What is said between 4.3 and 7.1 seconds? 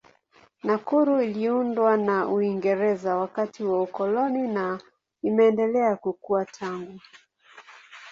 na imeendelea kukua tangu.